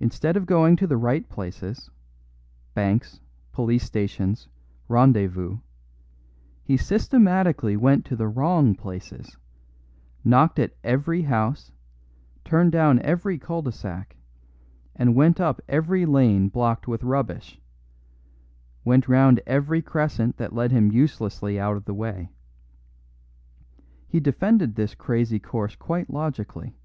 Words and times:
Instead 0.00 0.38
of 0.38 0.46
going 0.46 0.74
to 0.74 0.86
the 0.86 0.96
right 0.96 1.28
places 1.28 1.90
banks, 2.72 3.20
police 3.52 3.84
stations, 3.84 4.48
rendezvous 4.88 5.58
he 6.64 6.78
systematically 6.78 7.76
went 7.76 8.06
to 8.06 8.16
the 8.16 8.26
wrong 8.26 8.74
places; 8.74 9.36
knocked 10.24 10.58
at 10.58 10.74
every 10.82 11.18
empty 11.18 11.28
house, 11.28 11.72
turned 12.42 12.72
down 12.72 12.98
every 13.00 13.38
cul 13.38 13.60
de 13.60 13.70
sac, 13.70 14.16
went 14.98 15.38
up 15.42 15.60
every 15.68 16.06
lane 16.06 16.48
blocked 16.48 16.88
with 16.88 17.04
rubbish, 17.04 17.60
went 18.82 19.08
round 19.08 19.42
every 19.46 19.82
crescent 19.82 20.38
that 20.38 20.54
led 20.54 20.72
him 20.72 20.90
uselessly 20.90 21.60
out 21.60 21.76
of 21.76 21.84
the 21.84 21.92
way. 21.92 22.30
He 24.08 24.20
defended 24.20 24.74
this 24.74 24.94
crazy 24.94 25.38
course 25.38 25.76
quite 25.76 26.08
logically. 26.08 26.78